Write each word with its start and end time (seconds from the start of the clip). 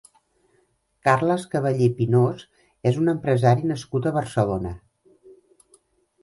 Carles 1.07 1.43
Cavallé 1.51 1.89
Pinós 1.99 2.41
és 2.93 2.97
un 3.03 3.13
empresari 3.13 3.69
nascut 3.73 4.09
a 4.09 4.15
Barcelona. 4.17 4.73